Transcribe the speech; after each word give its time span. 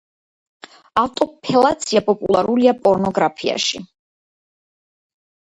ავტოფელაცია 1.01 2.03
პოპულარულია 2.07 2.75
პორნოგრაფიაში. 2.87 3.83